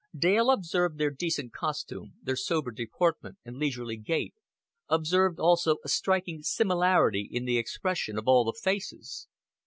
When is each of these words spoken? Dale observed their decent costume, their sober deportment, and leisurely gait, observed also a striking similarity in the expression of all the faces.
Dale 0.17 0.49
observed 0.49 0.97
their 0.97 1.11
decent 1.11 1.53
costume, 1.53 2.15
their 2.23 2.35
sober 2.35 2.71
deportment, 2.71 3.37
and 3.45 3.57
leisurely 3.57 3.97
gait, 3.97 4.33
observed 4.89 5.39
also 5.39 5.75
a 5.85 5.89
striking 5.89 6.41
similarity 6.41 7.29
in 7.31 7.45
the 7.45 7.59
expression 7.59 8.17
of 8.17 8.27
all 8.27 8.43
the 8.43 8.59
faces. 8.59 9.27